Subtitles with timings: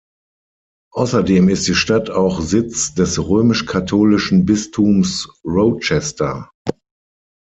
[0.95, 6.49] Außerdem ist die Stadt auch Sitz des römisch-katholischen Bistums Rochester.